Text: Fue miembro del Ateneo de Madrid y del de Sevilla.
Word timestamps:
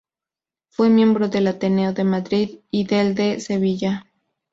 Fue 0.71 0.89
miembro 0.89 1.27
del 1.29 1.45
Ateneo 1.45 1.93
de 1.93 2.03
Madrid 2.03 2.61
y 2.71 2.85
del 2.85 3.13
de 3.13 3.39
Sevilla. 3.39 4.07